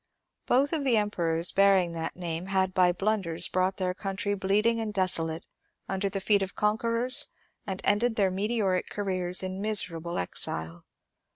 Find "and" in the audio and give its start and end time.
4.79-4.91, 7.67-7.81